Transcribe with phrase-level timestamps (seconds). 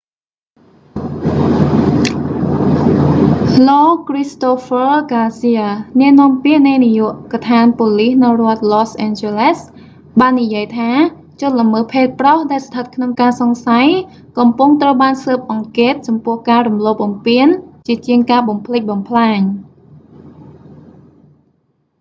[3.67, 5.53] លោក christopher garcia គ្រីស្តូហ្វឺ ហ្គាស៊ៀ
[5.99, 7.01] អ្នកនាំពាក្យនៃនាយ
[7.33, 9.57] កដ្ឋានប៉ូលិសនៅរដ្ឋ los angeles
[10.19, 10.91] បាននិយាយថា
[11.41, 13.87] ជនល្មើសភេទប្រុស ដែលស្ថិតក្នុងការសង្ស័យ
[14.39, 17.47] កំពុងត្រូវបានស៊ើបអង្កេតចំពោះការរំលោភបំពាន
[17.87, 19.39] ជាជាងការបំផ្លិចបំផ្លាញ